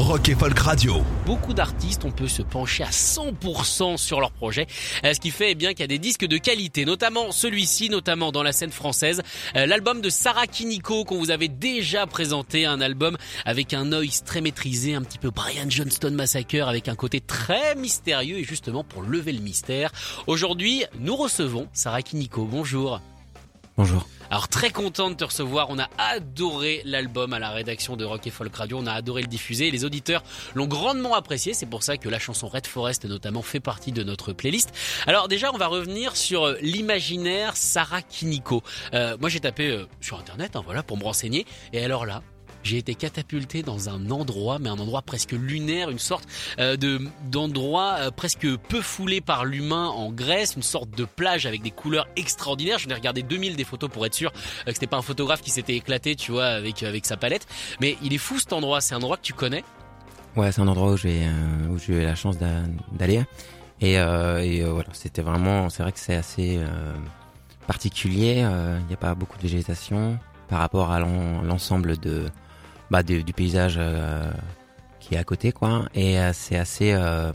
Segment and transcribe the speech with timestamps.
[0.00, 1.02] Rock et Folk Radio.
[1.26, 4.66] Beaucoup d'artistes, on peut se pencher à 100% sur leur projet,
[5.04, 7.90] euh, ce qui fait eh bien qu'il y a des disques de qualité, notamment celui-ci,
[7.90, 9.22] notamment dans la scène française,
[9.56, 14.22] Euh, l'album de Sarah Kiniko qu'on vous avait déjà présenté, un album avec un noise
[14.24, 18.84] très maîtrisé, un petit peu Brian Johnston Massacre, avec un côté très mystérieux et justement
[18.84, 19.92] pour lever le mystère.
[20.26, 22.44] Aujourd'hui, nous recevons Sarah Kiniko.
[22.44, 23.00] Bonjour.
[23.80, 24.06] Bonjour.
[24.30, 28.26] Alors très content de te recevoir, on a adoré l'album à la rédaction de Rock
[28.26, 30.22] et Folk Radio, on a adoré le diffuser les auditeurs
[30.54, 34.02] l'ont grandement apprécié, c'est pour ça que la chanson Red Forest notamment fait partie de
[34.02, 34.74] notre playlist.
[35.06, 38.62] Alors déjà on va revenir sur euh, l'imaginaire Sarah Kiniko.
[38.92, 42.22] Euh, moi j'ai tapé euh, sur internet hein, voilà pour me renseigner et alors là
[42.62, 46.24] j'ai été catapulté dans un endroit, mais un endroit presque lunaire, une sorte
[46.58, 51.46] euh, de d'endroit euh, presque peu foulé par l'humain en Grèce, une sorte de plage
[51.46, 52.78] avec des couleurs extraordinaires.
[52.78, 55.40] J'en ai regardé 2000 des photos pour être sûr euh, que c'était pas un photographe
[55.40, 57.46] qui s'était éclaté, tu vois, avec avec sa palette.
[57.80, 58.80] Mais il est fou cet endroit.
[58.80, 59.64] C'est un endroit que tu connais?
[60.36, 61.26] Ouais, c'est un endroit où j'ai
[61.70, 63.22] où j'ai eu la chance d'a- d'aller
[63.80, 66.60] et, et, voilà, c'était vraiment, c'est vrai que c'est assez
[67.66, 68.44] particulier.
[68.80, 72.26] Il n'y a pas beaucoup de végétation par rapport à l'en- l'ensemble de
[72.90, 74.30] bah, du, du paysage euh,
[74.98, 75.86] qui est à côté, quoi.
[75.94, 77.32] Et euh, c'est assez euh,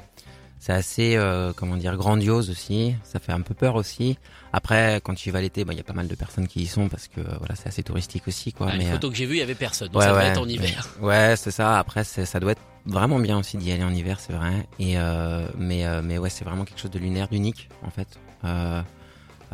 [0.59, 2.95] c'est assez euh, comment dire grandiose aussi.
[3.03, 4.17] Ça fait un peu peur aussi.
[4.51, 6.61] Après, quand tu y vas l'été, bah, il y a pas mal de personnes qui
[6.61, 8.67] y sont parce que voilà, c'est assez touristique aussi, quoi.
[8.69, 9.89] Ah, les mais, euh, photos que j'ai vues, il y avait personne.
[9.89, 10.87] Donc ça devait être en hiver.
[11.01, 11.77] Ouais, c'est ça.
[11.77, 14.65] Après, ça doit être vraiment bien aussi d'y aller en hiver, c'est vrai.
[14.79, 18.07] Et euh, mais euh, mais ouais, c'est vraiment quelque chose de lunaire, d'unique en fait.
[18.43, 18.81] Euh,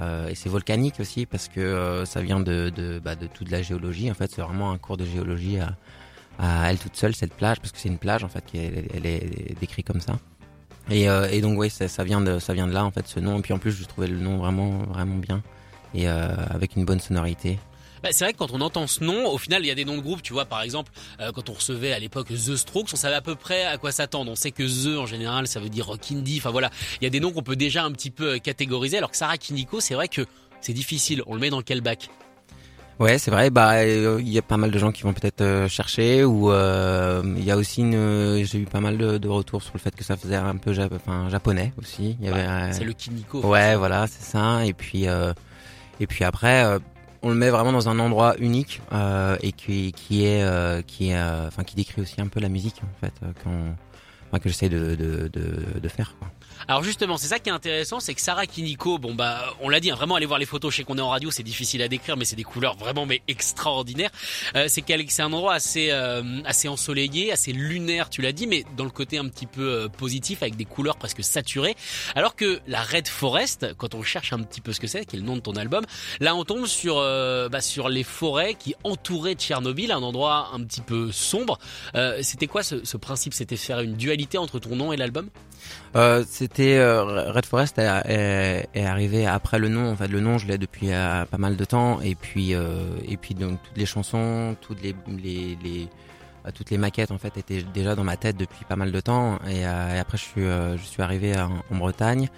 [0.01, 3.51] euh, et c'est volcanique aussi parce que euh, ça vient de de, bah, de toute
[3.51, 4.09] la géologie.
[4.09, 7.71] En fait, c'est vraiment un cours de géologie à, elle toute seule cette plage parce
[7.71, 10.17] que c'est une plage en fait qui est, décrite comme ça.
[10.89, 13.07] Et, euh, et donc ouais, ça, ça vient de ça vient de là en fait
[13.07, 13.37] ce nom.
[13.37, 15.43] Et puis en plus, je trouvais le nom vraiment vraiment bien
[15.93, 17.59] et avec une bonne sonorité.
[18.03, 19.85] Bah, c'est vrai que quand on entend ce nom, au final, il y a des
[19.85, 22.89] noms de groupes, tu vois, par exemple, euh, quand on recevait à l'époque The Strokes,
[22.93, 24.31] on savait à peu près à quoi s'attendre.
[24.31, 26.37] On sait que The, en général, ça veut dire rock indie.
[26.39, 28.97] Enfin voilà, il y a des noms qu'on peut déjà un petit peu euh, catégoriser,
[28.97, 30.25] alors que Sarah Kiniko, c'est vrai que
[30.61, 31.23] c'est difficile.
[31.27, 32.09] On le met dans quel bac?
[32.99, 33.49] Ouais, c'est vrai.
[33.49, 36.51] Bah, euh, il y a pas mal de gens qui vont peut-être euh, chercher, ou
[36.51, 38.43] euh, il y a aussi une.
[38.43, 40.71] J'ai eu pas mal de, de retours sur le fait que ça faisait un peu
[40.93, 42.15] enfin, japonais aussi.
[42.19, 42.71] Il y avait.
[42.73, 43.41] C'est le Kiniko.
[43.41, 44.65] Ouais, voilà, c'est ça.
[44.67, 45.33] Et puis, euh,
[45.99, 46.77] et puis après, euh,
[47.21, 51.13] on le met vraiment dans un endroit unique euh, et qui, qui est, euh, qui
[51.13, 53.75] euh, enfin, qui décrit aussi un peu la musique en fait, euh, qu'on,
[54.27, 56.15] enfin, que j'essaie de, de, de, de faire.
[56.19, 56.29] Quoi.
[56.67, 59.79] Alors justement, c'est ça qui est intéressant, c'est que Sarah Kiniko, bon bah, on l'a
[59.79, 60.75] dit, hein, vraiment aller voir les photos.
[60.75, 63.21] Sais qu'on est en radio, c'est difficile à décrire, mais c'est des couleurs vraiment mais
[63.27, 64.11] extraordinaires.
[64.55, 68.47] Euh, c'est qu'elle, c'est un endroit assez, euh, assez ensoleillé, assez lunaire, tu l'as dit,
[68.47, 71.75] mais dans le côté un petit peu euh, positif, avec des couleurs presque saturées.
[72.15, 75.15] Alors que la Red Forest, quand on cherche un petit peu ce que c'est, qui
[75.15, 75.85] est le nom de ton album,
[76.19, 80.63] là on tombe sur, euh, bah, sur les forêts qui entouraient Tchernobyl, un endroit un
[80.63, 81.59] petit peu sombre.
[81.95, 83.33] Euh, c'était quoi ce, ce principe?
[83.33, 85.29] C'était faire une dualité entre ton nom et l'album?
[86.59, 89.91] Euh, Red Forest est, arrivé après le nom.
[89.91, 92.01] En fait, le nom, je l'ai depuis euh, pas mal de temps.
[92.01, 97.11] Et puis, euh, et puis donc toutes les chansons, toutes les, euh, toutes les maquettes
[97.11, 99.39] en fait étaient déjà dans ma tête depuis pas mal de temps.
[99.49, 102.29] Et, après, je suis je suis arrivé en, Bretagne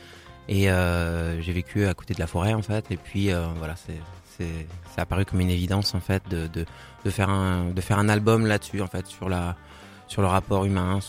[0.48, 2.92] et j'ai vécu à côté de la forêt en fait.
[2.92, 4.00] Et puis voilà, c'est
[4.38, 6.66] c'est c'est apparu comme une évidence en fait de de,
[7.06, 9.56] de faire un de faire un album là-dessus en fait sur la
[10.14, 11.00] sur le rapport humain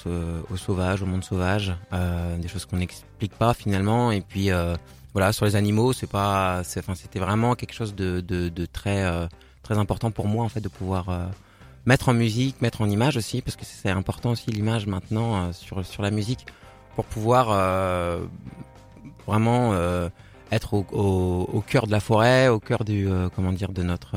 [0.51, 4.11] au sauvage, au monde sauvage, euh, des choses qu'on n'explique pas finalement.
[4.11, 4.77] Et puis euh,
[5.13, 9.27] voilà, sur les animaux, c'est pas, enfin, c'était vraiment quelque chose de, de, très, euh,
[9.63, 11.05] très important pour moi en fait de pouvoir
[11.85, 15.85] mettre en musique, mettre en image aussi, parce que c'est important aussi l'image maintenant sur
[15.85, 16.47] sur la musique
[16.97, 17.47] pour pouvoir
[19.27, 19.75] vraiment
[20.51, 23.07] être au, cœur de la forêt, au cœur du,
[23.37, 24.17] comment dire, de notre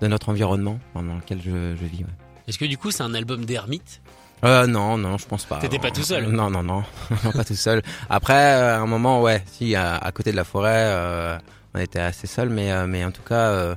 [0.00, 2.06] de notre environnement dans lequel je, je vis.
[2.48, 4.00] Est-ce que du coup c'est un album d'ermite?
[4.44, 5.58] Euh, non, non, je pense pas.
[5.58, 6.84] T'étais pas tout seul Non, non, non,
[7.24, 7.82] non, pas tout seul.
[8.08, 11.38] Après, euh, à un moment, ouais, si, à, à côté de la forêt, euh,
[11.74, 13.74] on était assez seul, mais, euh, mais en tout cas, euh,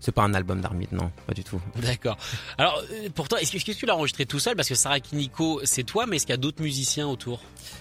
[0.00, 1.60] c'est pas un album d'Armide, non, pas du tout.
[1.76, 2.16] D'accord.
[2.56, 2.82] Alors,
[3.14, 4.56] pour toi, est-ce que, tu l'as enregistré tout seul?
[4.56, 7.40] Parce que Sarah Kiniko, c'est toi, mais est-ce qu'il y a d'autres musiciens autour?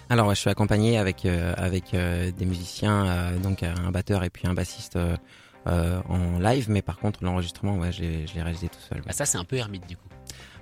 [0.10, 4.54] Alors, ouais, je suis accompagné avec avec des musiciens, donc un batteur et puis un
[4.54, 4.98] bassiste
[5.68, 9.02] en live, mais par contre l'enregistrement, ouais, je l'ai je l'ai réalisé tout seul.
[9.06, 10.08] Bah ça c'est un peu ermite du coup.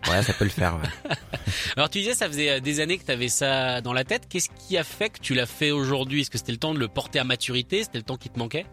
[0.09, 0.75] Ouais, ça peut le faire.
[0.75, 1.15] Ouais.
[1.75, 4.27] Alors tu disais ça faisait euh, des années que tu avais ça dans la tête.
[4.29, 6.21] Qu'est-ce qui a fait que tu l'as fait aujourd'hui?
[6.21, 7.83] Est-ce que c'était le temps de le porter à maturité?
[7.83, 8.65] C'était le temps qui te manquait?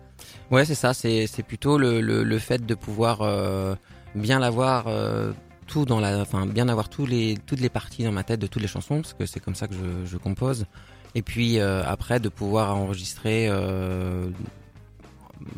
[0.50, 0.92] Ouais, c'est ça.
[0.94, 3.74] C'est c'est plutôt le, le, le fait de pouvoir euh,
[4.14, 5.32] bien l'avoir euh,
[5.66, 8.46] tout dans la, enfin bien avoir tous les toutes les parties dans ma tête de
[8.46, 10.66] toutes les chansons parce que c'est comme ça que je, je compose.
[11.14, 13.48] Et puis euh, après de pouvoir enregistrer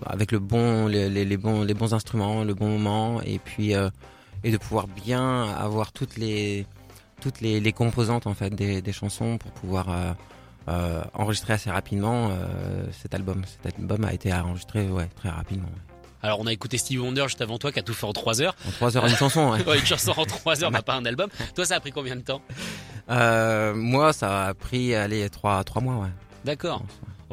[0.07, 3.75] avec le bon les, les, les bons les bons instruments, le bon moment et puis
[4.45, 6.67] et de pouvoir bien avoir toutes les
[7.21, 10.13] toutes les, les composantes en fait des, des chansons pour pouvoir euh,
[10.69, 13.43] euh, enregistrer assez rapidement euh, cet album.
[13.47, 15.69] Cet album a été enregistré ouais, très rapidement.
[15.69, 15.95] ouais.
[16.23, 18.41] Alors on a écouté Stevie Wonder juste avant toi qui a tout fait en 3
[18.43, 18.57] heures.
[18.67, 19.51] En trois heures une chanson.
[19.53, 19.63] Ouais.
[19.67, 21.29] Ouais, une chanson en 3 heures, n'a pas un album.
[21.55, 22.41] Toi ça a pris combien de temps?
[23.11, 25.97] Euh, moi, ça a pris allez trois trois mois.
[25.97, 26.11] Ouais.
[26.45, 26.83] D'accord.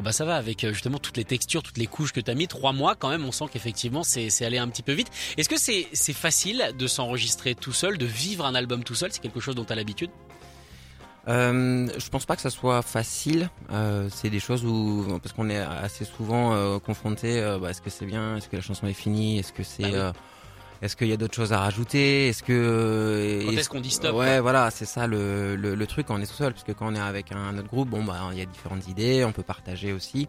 [0.02, 2.48] Bah ça va avec euh, justement toutes les textures, toutes les couches que t'as mis.
[2.48, 5.08] Trois mois quand même, on sent qu'effectivement c'est c'est allé un petit peu vite.
[5.36, 9.12] Est-ce que c'est c'est facile de s'enregistrer tout seul, de vivre un album tout seul?
[9.12, 10.10] C'est quelque chose dont t'as l'habitude?
[11.28, 13.48] Euh, je pense pas que ça soit facile.
[13.70, 17.40] Euh, c'est des choses où parce qu'on est assez souvent euh, confronté.
[17.60, 18.36] bah, est-ce que c'est bien?
[18.36, 19.38] Est-ce que la chanson est finie?
[19.38, 20.18] Est-ce que c'est Ah oui.
[20.82, 22.28] Euh, Est-ce qu'il y a d'autres choses à rajouter?
[22.28, 24.14] Est-ce que Quand est-ce qu'on dit stop?
[24.16, 26.72] Ouais, voilà, c'est ça le, le, le truc quand on est tout seul, parce que
[26.72, 29.32] quand on est avec un autre groupe, bon bah il y a différentes idées, on
[29.32, 30.28] peut partager aussi.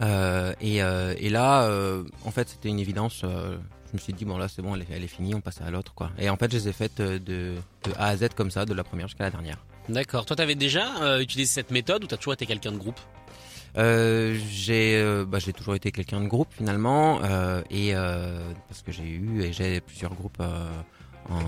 [0.00, 3.22] Euh, et, euh, et là, euh, en fait, c'était une évidence.
[3.24, 3.56] euh,
[3.90, 5.60] je me suis dit bon là c'est bon, elle est, elle est finie, on passe
[5.62, 6.10] à l'autre quoi.
[6.18, 7.54] Et en fait, je les ai faites euh, de,
[7.84, 9.56] de A à Z comme ça, de la première jusqu'à la dernière.
[9.88, 10.26] D'accord.
[10.26, 13.00] Toi t'avais déjà euh, utilisé cette méthode ou t'as toujours été quelqu'un de groupe?
[13.00, 13.17] Euh,
[13.74, 18.92] j'ai euh, bah, j'ai toujours été quelqu'un de groupe finalement euh, et euh, parce que
[18.92, 20.68] j'ai eu et j'ai plusieurs groupes euh,
[21.30, 21.42] en, euh,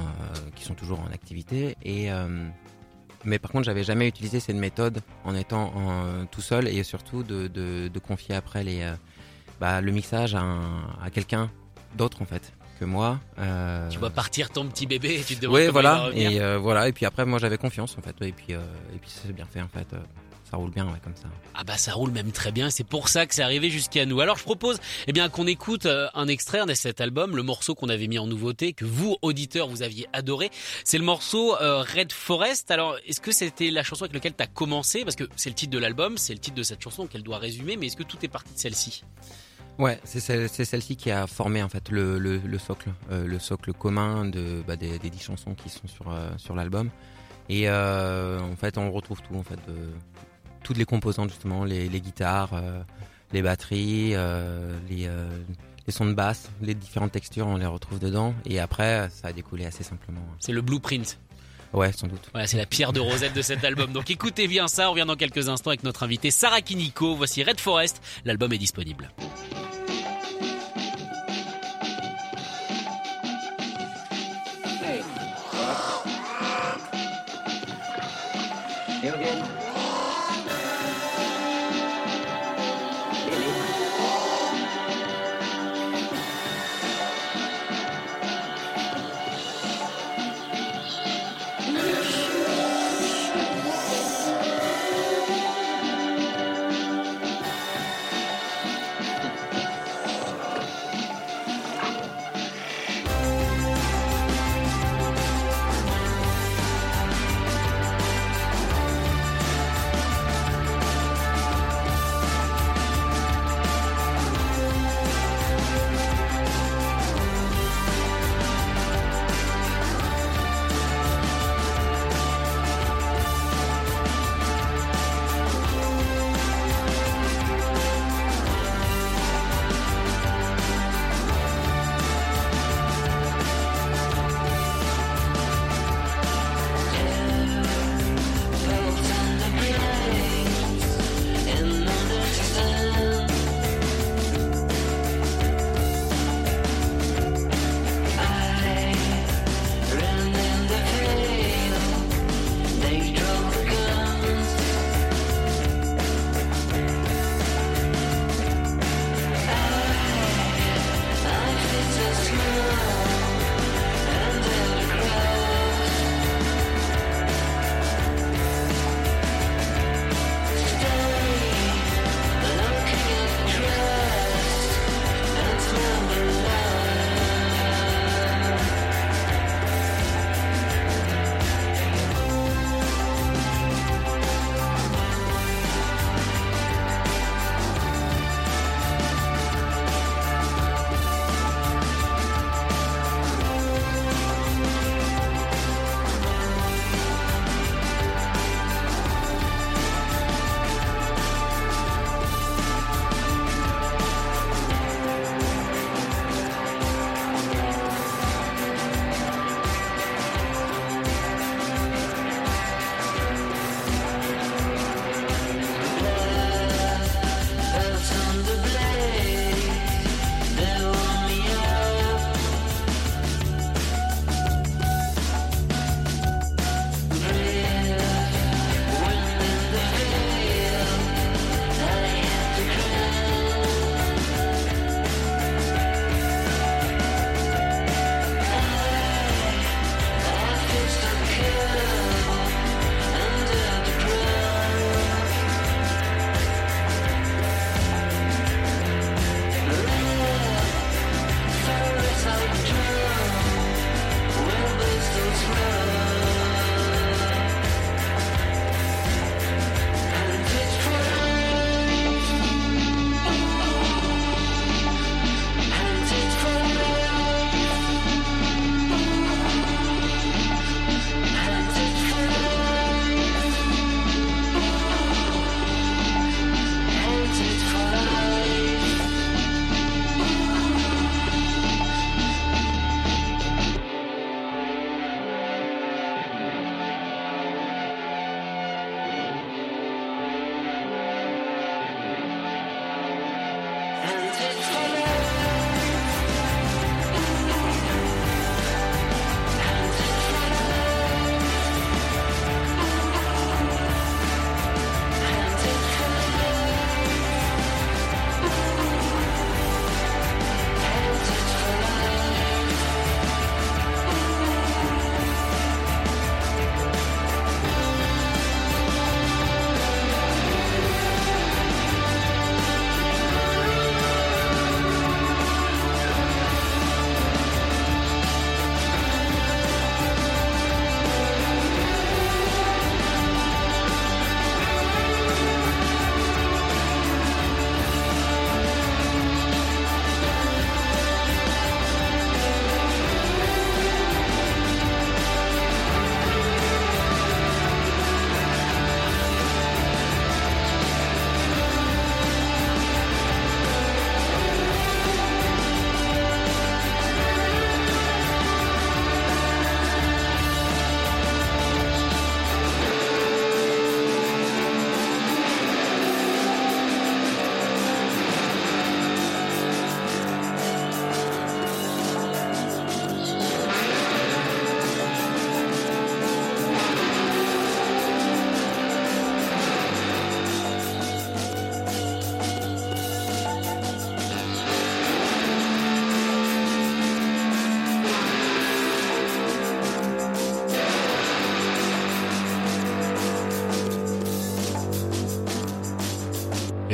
[0.54, 2.46] qui sont toujours en activité et euh,
[3.24, 7.22] mais par contre j'avais jamais utilisé cette méthode en étant en- tout seul et surtout
[7.22, 8.92] de, de, de confier après les euh,
[9.60, 11.50] bah, le mixage à, un- à quelqu'un
[11.96, 15.40] d'autre en fait que moi euh, Tu vois partir ton petit bébé et tu te
[15.42, 17.96] demandes ouais comment il va voilà et euh, voilà et puis après moi j'avais confiance
[17.98, 18.60] en fait et puis euh,
[18.94, 19.98] et puis c'est bien fait en fait euh,
[20.50, 23.08] ça roule bien ouais comme ça Ah bah ça roule même très bien, c'est pour
[23.08, 24.20] ça que c'est arrivé jusqu'à nous.
[24.20, 27.74] Alors je propose eh bien qu'on écoute euh, un extrait de cet album, le morceau
[27.74, 30.50] qu'on avait mis en nouveauté, que vous auditeurs vous aviez adoré.
[30.84, 32.70] C'est le morceau euh, Red Forest.
[32.70, 35.04] Alors est-ce que c'était la chanson avec laquelle tu as commencé?
[35.04, 37.38] Parce que c'est le titre de l'album, c'est le titre de cette chanson qu'elle doit
[37.38, 39.04] résumer, mais est-ce que tout est parti de celle-ci?
[39.78, 43.24] Ouais, c'est celle- c'est celle-ci qui a formé en fait le, le, le socle, euh,
[43.26, 46.90] le socle commun de bah, des, des dix chansons qui sont sur euh, sur l'album.
[47.48, 49.74] Et euh, en fait, on retrouve tout en fait, de,
[50.62, 52.82] toutes les composantes justement, les, les guitares, euh,
[53.32, 55.28] les batteries, euh, les euh,
[55.86, 58.34] les sons de basse, les différentes textures, on les retrouve dedans.
[58.44, 60.20] Et après, ça a découlé assez simplement.
[60.38, 61.18] C'est le blueprint.
[61.72, 62.28] Ouais, sans doute.
[62.32, 63.92] Voilà, c'est la pierre de Rosette de cet album.
[63.92, 67.14] Donc écoutez bien ça, on revient dans quelques instants avec notre invité Sarah Kiniko.
[67.14, 69.10] Voici Red Forest, l'album est disponible.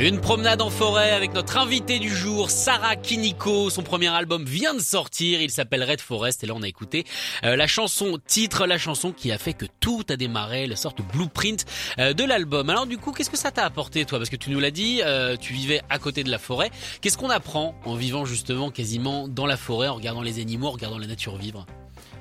[0.07, 3.69] Une promenade en forêt avec notre invité du jour, Sarah Kiniko.
[3.69, 7.03] Son premier album vient de sortir, il s'appelle Red Forest et là on a écouté
[7.43, 10.99] euh, la chanson titre, la chanson qui a fait que tout a démarré, la sorte
[10.99, 11.65] de blueprint
[11.99, 12.69] euh, de l'album.
[12.69, 14.17] Alors du coup, qu'est-ce que ça t'a apporté toi?
[14.17, 16.71] Parce que tu nous l'as dit, euh, tu vivais à côté de la forêt.
[17.01, 20.71] Qu'est-ce qu'on apprend en vivant justement quasiment dans la forêt, en regardant les animaux, en
[20.71, 21.65] regardant la nature vivre?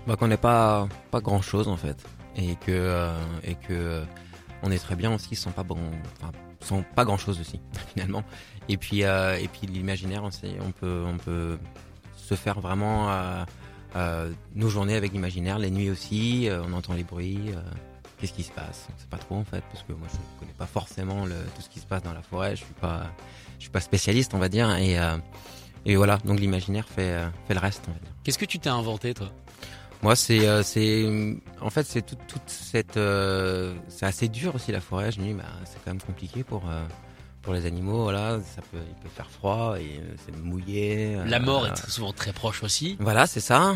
[0.09, 1.97] Bah qu'on n'est pas pas grand chose en fait
[2.37, 3.13] et que
[3.45, 4.03] et que
[4.63, 5.79] on est très bien aussi sans pas bon
[6.21, 7.61] enfin, sans pas grand chose aussi
[7.95, 8.25] finalement.
[8.69, 11.59] Et puis euh, et puis l'imaginaire on, peut on peut
[12.17, 13.45] se faire vraiment euh,
[13.97, 17.53] euh, nos journées avec l'imaginaire les nuits aussi on entend les bruits
[18.19, 18.89] qu'est-ce qui se passe?
[18.95, 21.69] On sait pas trop en fait parce que moi je connais pas forcément tout ce
[21.69, 23.07] qui se passe dans la forêt je suis pas
[23.59, 24.97] je suis pas spécialiste on va dire et
[25.89, 26.19] et voilà.
[26.25, 27.85] Donc l'imaginaire fait fait le reste
[28.25, 29.31] qu'est-ce que tu t'es inventé toi?
[30.07, 31.05] Moi, c'est, euh, c'est,
[31.61, 35.11] en fait, c'est toute, toute cette, euh, c'est assez dur aussi la forêt.
[35.11, 36.87] Je me dis, bah, c'est quand même compliqué pour, euh,
[37.43, 38.05] pour les animaux.
[38.05, 41.17] Voilà, ça peut, il peut faire froid et c'est mouillé.
[41.27, 42.97] La mort est souvent très proche aussi.
[43.01, 43.75] Voilà, c'est ça.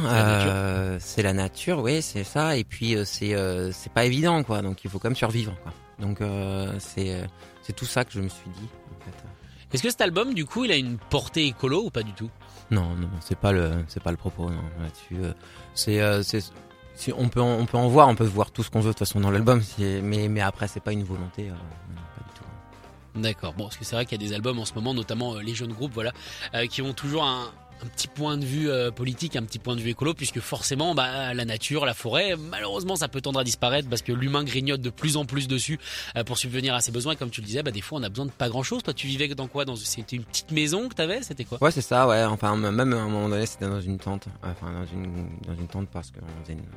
[1.01, 2.57] C'est la, nature, oui, c'est ça.
[2.57, 3.35] Et puis, c'est,
[3.73, 4.63] c'est pas évident, quoi.
[4.63, 5.73] Donc, il faut quand même survivre, quoi.
[5.99, 6.21] Donc,
[6.79, 7.25] c'est,
[7.63, 8.69] c'est tout ça que je me suis dit.
[8.95, 9.17] En fait.
[9.73, 12.31] Est-ce que cet album, du coup, il a une portée écolo ou pas du tout?
[12.71, 15.17] Non, non, c'est pas le, c'est pas le propos là-dessus.
[15.23, 15.33] Euh,
[15.75, 16.41] c'est, euh, c'est,
[16.95, 18.89] si on peut, en, on peut en voir, on peut voir tout ce qu'on veut
[18.89, 19.63] de toute façon dans l'album.
[19.79, 21.49] Mais, mais après, c'est pas une volonté.
[21.49, 23.21] Euh, pas du tout.
[23.21, 23.55] D'accord.
[23.55, 25.55] Bon, parce que c'est vrai qu'il y a des albums en ce moment, notamment les
[25.55, 26.13] jeunes groupes, voilà,
[26.69, 27.51] qui ont toujours un,
[27.83, 30.95] un petit point de vue euh, politique, un petit point de vue écolo, puisque forcément,
[30.95, 34.81] bah, la nature, la forêt, malheureusement, ça peut tendre à disparaître parce que l'humain grignote
[34.81, 35.79] de plus en plus dessus
[36.17, 37.17] euh, pour subvenir à ses besoins.
[37.17, 38.83] comme tu le disais, bah, des fois, on a besoin de pas grand chose.
[38.83, 39.65] Toi, tu vivais dans quoi?
[39.65, 41.23] Dans, C'était une petite maison que t'avais?
[41.23, 41.59] C'était quoi?
[41.61, 42.25] Ouais, c'est ça, ouais.
[42.25, 44.27] Enfin, même à un moment donné, c'était dans une tente.
[44.43, 46.21] Enfin, dans une, dans une tente parce qu'on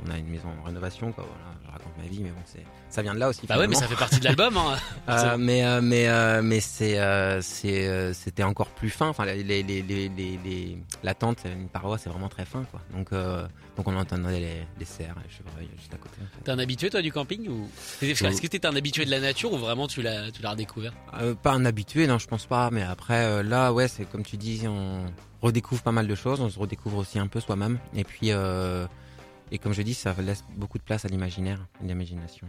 [0.07, 1.25] on a une maison en rénovation, quoi.
[1.27, 3.45] Voilà, je raconte ma vie, mais bon, c'est, ça vient de là aussi.
[3.47, 4.55] Bah ouais, mais ça fait partie de l'album.
[4.57, 4.77] Hein.
[5.09, 6.99] euh, mais, euh, mais, mais c'est,
[7.41, 9.07] c'est, c'était encore plus fin.
[9.07, 12.81] Enfin, les, les, les, les, la tente, une parois, c'est vraiment très fin, quoi.
[12.93, 16.17] Donc, euh, donc on entendait les, les cerfs, juste à côté.
[16.43, 17.69] T'es un habitué, toi, du camping ou?
[18.01, 20.93] Est-ce que t'es un habitué de la nature ou vraiment tu l'as, tu l'as redécouvert?
[21.19, 22.69] Euh, Pas un habitué, non, je pense pas.
[22.71, 25.05] Mais après, euh, là, ouais, c'est comme tu dis, on
[25.41, 27.79] redécouvre pas mal de choses, on se redécouvre aussi un peu soi-même.
[27.95, 32.47] Et puis, et comme je dis, ça laisse beaucoup de place à l'imaginaire, à l'imagination.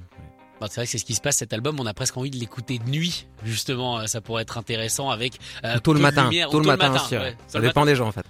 [0.64, 1.78] Bah, c'est vrai que c'est ce qui se passe cet album.
[1.78, 3.98] On a presque envie de l'écouter de nuit, justement.
[3.98, 6.96] Euh, ça pourrait être intéressant avec euh, tôt, le matin, tôt, le matin,
[7.48, 8.24] Ça dépend des gens en fait.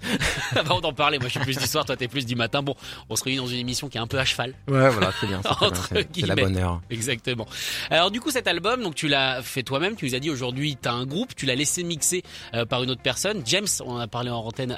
[0.69, 1.17] on en parler.
[1.17, 1.85] Moi, je suis plus du soir.
[1.85, 2.61] Toi, t'es plus du matin.
[2.61, 2.75] Bon,
[3.09, 4.53] on se réunit dans une émission qui est un peu à cheval.
[4.67, 5.41] Ouais, voilà, c'est bien.
[6.13, 6.81] C'est la bonne heure.
[6.89, 7.45] Exactement.
[7.89, 9.95] Alors du coup, cet album, donc tu l'as fait toi-même.
[9.95, 11.35] Tu nous as dit aujourd'hui, t'as un groupe.
[11.37, 12.21] Tu l'as laissé mixer
[12.53, 13.67] euh, par une autre personne, James.
[13.85, 14.77] On en a parlé en antenne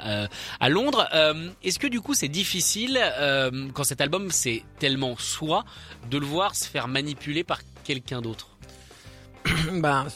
[0.60, 1.08] à Londres.
[1.64, 3.00] Est-ce que du coup, c'est difficile
[3.74, 5.64] quand cet album c'est tellement soi
[6.08, 8.56] de le voir se faire manipuler par quelqu'un d'autre
[9.80, 10.06] bah,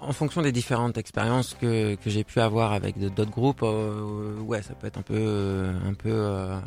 [0.00, 4.60] en fonction des différentes expériences que, que j'ai pu avoir avec d'autres groupes, euh, ouais,
[4.60, 6.58] ça peut être un peu, euh, un peu euh,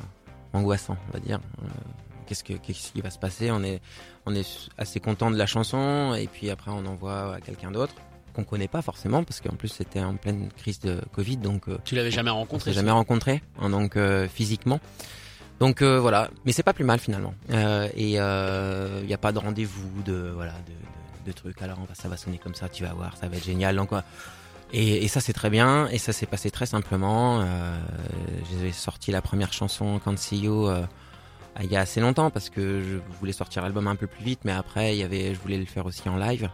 [0.54, 1.40] angoissant, on va dire.
[2.26, 3.52] qu'est-ce, que, qu'est-ce qui va se passer?
[3.52, 3.82] On est,
[4.26, 7.94] on est assez content de la chanson et puis après on envoie à quelqu'un d'autre
[8.34, 11.96] qu'on connaît pas forcément parce qu'en plus c'était en pleine crise de Covid, donc tu
[11.96, 13.98] l'avais jamais rencontré, jamais rencontré, hein, donc
[14.34, 14.80] physiquement.
[15.60, 17.34] Donc euh, voilà, mais c'est pas plus mal finalement.
[17.52, 20.54] Euh, et il euh, n'y a pas de rendez-vous, de voilà,
[21.26, 21.62] de, trucs.
[21.62, 23.80] Alors ça va sonner comme ça, tu vas voir, ça va être génial.
[24.74, 27.46] Et, ça c'est très bien, et ça s'est passé très simplement.
[28.50, 30.70] J'ai sorti la première chanson Can't See You
[31.62, 34.42] il y a assez longtemps parce que je voulais sortir l'album un peu plus vite,
[34.46, 36.50] mais après il y avait, je voulais le faire aussi en live.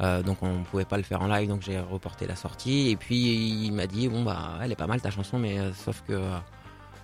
[0.00, 2.90] Euh, donc on pouvait pas le faire en live, donc j'ai reporté la sortie.
[2.90, 6.02] Et puis il m'a dit bon bah elle est pas mal ta chanson, mais sauf
[6.06, 6.20] que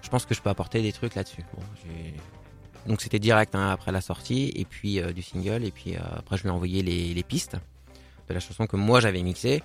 [0.02, 1.44] je pense que je peux apporter des trucs là-dessus.
[2.86, 6.00] donc c'était direct hein, après la sortie et puis euh, du single et puis euh,
[6.16, 7.56] après je lui ai envoyé les, pistes
[8.28, 9.62] de la chanson que moi j'avais mixée.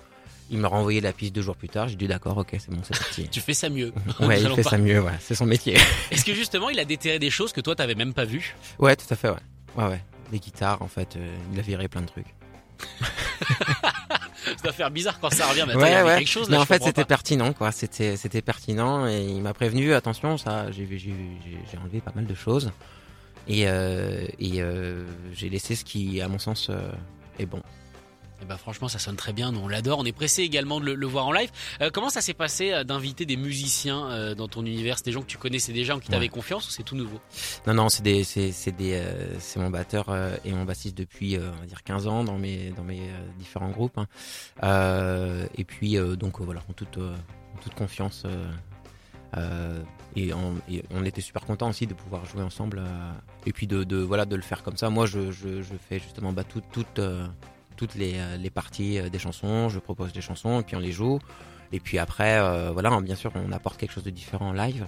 [0.48, 1.88] Il m'a renvoyé la piste deux jours plus tard.
[1.88, 3.28] J'ai dit d'accord, ok, c'est bon, c'est parti.
[3.32, 3.92] tu fais ça mieux.
[4.20, 5.12] ouais, il fait ça mieux, ouais.
[5.18, 5.76] C'est son métier.
[6.12, 8.54] Est-ce que justement il a déterré des choses que toi t'avais même pas vues?
[8.78, 9.42] Ouais, tout à fait, ouais.
[9.76, 10.04] Ouais, ouais.
[10.32, 12.26] Les guitares, en fait, euh, il a viré plein de trucs.
[14.46, 15.64] Ça doit faire bizarre quand ça revient.
[15.66, 16.18] Mais ouais, ouais.
[16.18, 16.48] quelque chose.
[16.48, 17.72] mais en fait, c'était pertinent, quoi.
[17.72, 19.94] C'était, c'était pertinent et il m'a prévenu.
[19.94, 21.14] Attention, ça, j'ai, j'ai,
[21.70, 22.70] j'ai enlevé pas mal de choses
[23.48, 26.90] et, euh, et euh, j'ai laissé ce qui, à mon sens, euh,
[27.38, 27.62] est bon.
[28.38, 29.50] Et eh ben franchement, ça sonne très bien.
[29.50, 29.98] Nous, on l'adore.
[29.98, 31.50] On est pressé également de le, voir en live.
[31.80, 34.98] Euh, comment ça s'est passé euh, d'inviter des musiciens euh, dans ton univers?
[34.98, 37.18] C'est des gens que tu connaissais déjà, en qui t'avais confiance, ou c'est tout nouveau?
[37.66, 39.02] Non, non, c'est des, c'est, des,
[39.38, 42.84] c'est mon batteur et mon bassiste depuis, on va dire 15 ans dans mes, dans
[42.84, 43.00] mes
[43.38, 43.98] différents groupes.
[43.98, 45.46] Hein.
[45.56, 48.24] et puis, donc voilà, en toute, en toute confiance.
[50.14, 50.54] Et on,
[50.90, 52.82] on, était super content aussi de pouvoir jouer ensemble
[53.44, 54.90] et puis de, de, voilà de le faire comme ça.
[54.90, 57.00] Moi, je, je, je fais justement bah, tout, toute
[57.76, 61.18] toutes les, les parties des chansons, je propose des chansons et puis on les joue.
[61.72, 62.40] Et puis après,
[62.72, 64.86] voilà, bien sûr, on apporte quelque chose de différent en live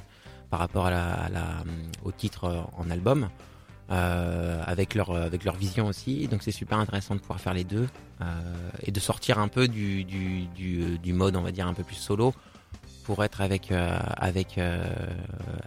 [0.50, 0.90] par rapport
[2.04, 3.28] au titre en album.
[3.90, 6.28] Euh, avec leur avec leur vision aussi.
[6.28, 7.88] Donc c'est super intéressant de pouvoir faire les deux
[8.20, 8.24] euh,
[8.82, 11.84] et de sortir un peu du, du, du, du, mode on va dire un peu
[11.84, 12.34] plus solo
[13.04, 14.60] pour être avec euh, avec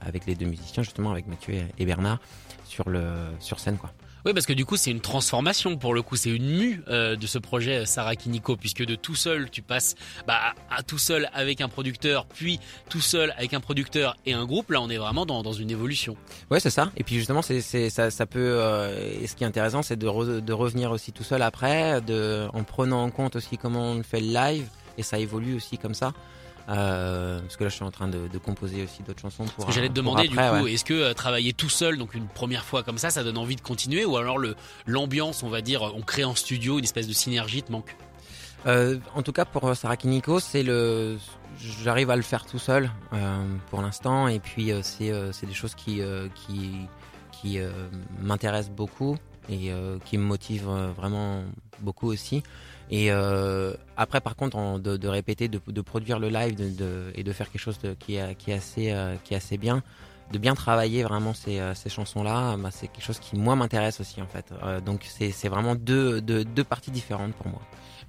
[0.05, 2.19] avec les deux musiciens justement avec Mathieu et Bernard
[2.63, 3.01] sur le
[3.39, 3.91] sur scène quoi.
[4.25, 7.15] Oui, parce que du coup, c'est une transformation pour le coup, c'est une mue euh,
[7.15, 9.95] de ce projet euh, Sarah Kiniko, puisque de tout seul, tu passes
[10.27, 14.45] bah, à tout seul avec un producteur, puis tout seul avec un producteur et un
[14.45, 14.71] groupe.
[14.71, 16.15] Là, on est vraiment dans, dans une évolution.
[16.49, 16.91] Ouais, c'est ça.
[16.97, 18.39] Et puis justement, c'est, c'est ça, ça peut.
[18.39, 22.47] Euh, et ce qui est intéressant, c'est de, de revenir aussi tout seul après, de,
[22.53, 25.93] en prenant en compte aussi comment on fait le live, et ça évolue aussi comme
[25.95, 26.13] ça.
[26.69, 29.45] Euh, parce que là, je suis en train de, de composer aussi d'autres chansons.
[29.45, 32.13] Pour, ce que j'allais te demander du coup, est-ce que euh, travailler tout seul, donc
[32.13, 35.49] une première fois comme ça, ça donne envie de continuer, ou alors le l'ambiance, on
[35.49, 37.95] va dire, on crée en studio une espèce de synergie te manque?
[38.67, 41.17] Euh, En tout cas, pour Sarah Kiniko, c'est le,
[41.83, 45.45] j'arrive à le faire tout seul euh, pour l'instant, et puis euh, c'est euh, c'est
[45.45, 46.01] des choses qui
[46.45, 46.71] qui
[47.31, 47.57] qui
[48.21, 49.17] m'intéressent beaucoup
[49.49, 49.71] et
[50.05, 51.41] qui me motivent vraiment
[51.81, 52.43] beaucoup aussi.
[52.89, 56.59] Et euh, après, par contre, de, répéter, de, produire le live
[57.15, 59.81] et de faire quelque chose qui, est, assez, euh, qui est assez bien,
[60.33, 64.01] de bien travailler vraiment ces, euh, ces chansons-là, bah, c'est quelque chose qui, moi, m'intéresse
[64.01, 64.53] aussi, en fait.
[64.85, 67.61] Donc, c'est vraiment deux, deux parties différentes pour moi.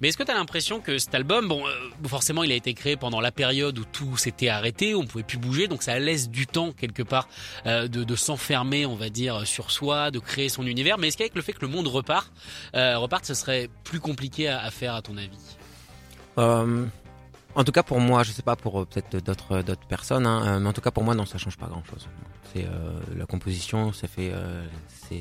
[0.03, 2.73] Mais est-ce que tu as l'impression que cet album, bon, euh, forcément, il a été
[2.73, 6.29] créé pendant la période où tout s'était arrêté, on pouvait plus bouger, donc ça laisse
[6.29, 7.29] du temps quelque part
[7.67, 10.97] euh, de, s'enfermer, on va dire, sur soi, de créer son univers.
[10.97, 12.33] Mais est-ce qu'avec le fait que le monde repart,
[12.75, 15.39] euh, reparte, ce serait plus compliqué à, à faire, à ton avis?
[16.37, 16.85] Euh,
[17.55, 20.59] En tout cas, pour moi, je sais pas pour euh, peut-être d'autres d'autres personnes, hein,
[20.59, 22.07] mais en tout cas pour moi, non, ça change pas grand-chose.
[22.53, 22.67] C'est
[23.15, 24.31] la composition, ça fait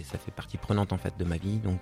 [0.05, 1.81] ça fait partie prenante en fait de ma vie, donc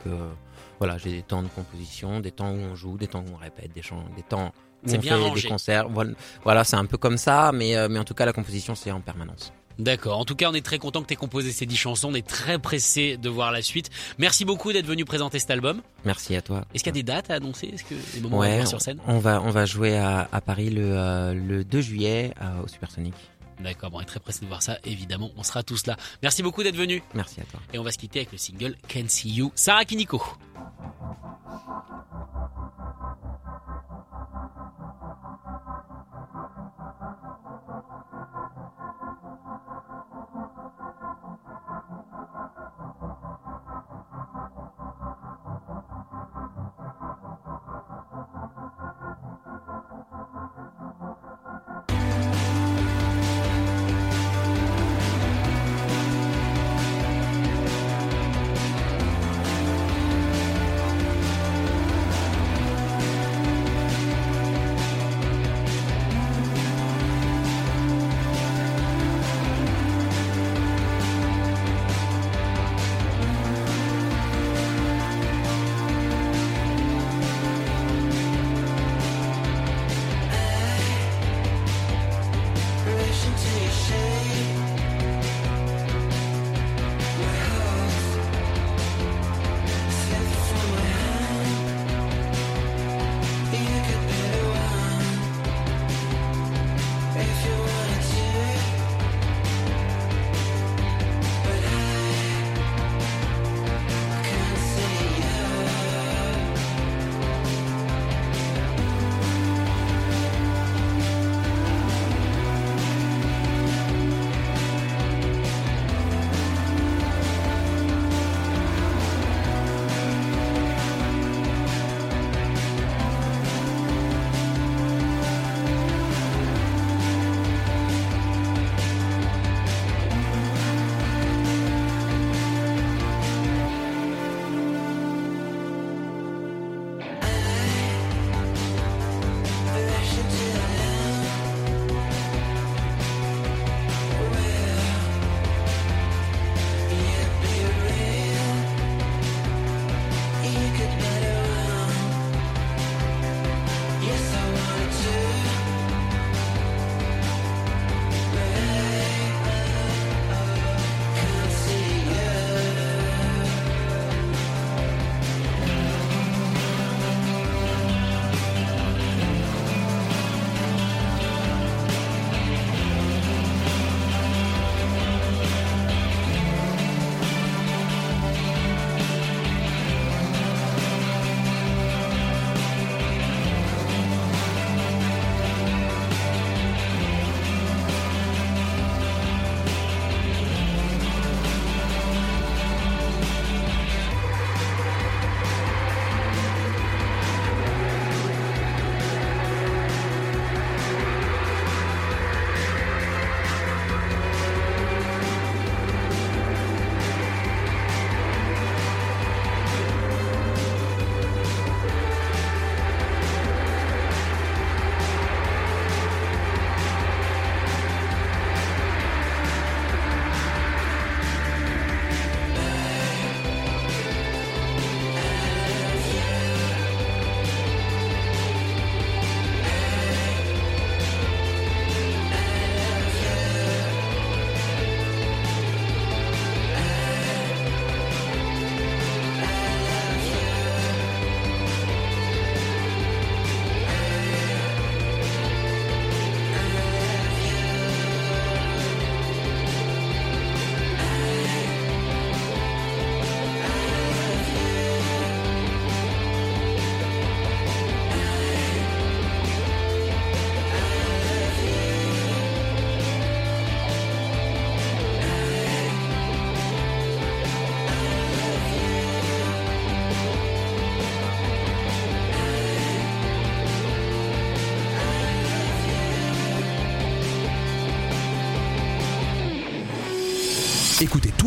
[0.79, 3.37] voilà, j'ai des temps de composition, des temps où on joue, des temps où on
[3.37, 4.53] répète, des chants, des temps
[4.87, 5.43] où on bien fait rangé.
[5.43, 5.89] des concerts.
[5.89, 8.75] Voilà, voilà c'est un peu comme ça, mais, euh, mais en tout cas, la composition,
[8.75, 9.53] c'est en permanence.
[9.81, 10.19] D'accord.
[10.19, 12.09] En tout cas, on est très content que tu aies composé ces 10 chansons.
[12.11, 13.91] On est très pressé de voir la suite.
[14.19, 15.81] Merci beaucoup d'être venu présenter cet album.
[16.05, 16.65] Merci à toi.
[16.75, 17.69] Est-ce qu'il y a des dates à annoncer?
[17.69, 18.99] Est-ce que des moments ouais, à sur scène?
[19.07, 23.15] On va on va jouer à, Paris le, euh, 2 juillet euh, au Supersonic.
[23.61, 25.97] D'accord, bon, on est très pressé de voir ça, évidemment, on sera tous là.
[26.23, 27.03] Merci beaucoup d'être venu.
[27.15, 27.61] Merci à toi.
[27.75, 30.23] Et on va se quitter avec le single Can See You, Sarah Kiniko.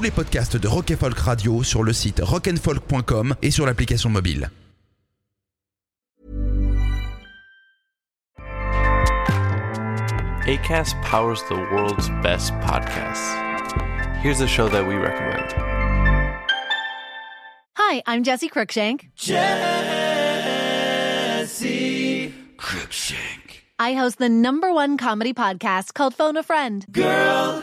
[0.04, 4.52] Les podcasts de Rock and Folk Radio sur le site rockandfolk.com et sur l'application mobile.
[10.46, 13.34] ACAST powers the world's best podcasts.
[14.22, 15.56] Here's a show that we recommend.
[17.78, 19.10] Hi, I'm Jesse Cruikshank.
[19.16, 19.44] Jesse
[22.58, 23.62] Cruikshank.
[23.80, 26.86] I host the number one comedy podcast called Phone a Friend.
[26.92, 27.63] Girl,